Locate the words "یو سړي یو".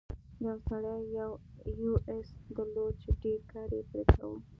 0.45-1.91